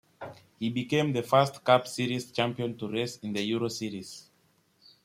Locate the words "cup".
1.63-1.85